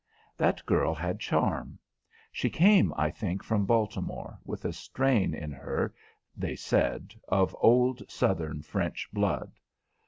That 0.35 0.65
girl 0.65 0.95
had 0.95 1.19
charm. 1.19 1.77
She 2.31 2.49
came, 2.49 2.91
I 2.97 3.11
think, 3.11 3.43
from 3.43 3.67
Baltimore, 3.67 4.39
with 4.43 4.65
a 4.65 4.73
strain 4.73 5.35
in 5.35 5.51
her, 5.51 5.93
they 6.35 6.55
said, 6.55 7.13
of 7.27 7.55
old 7.59 8.09
Southern 8.09 8.63
French 8.63 9.07
blood. 9.13 9.51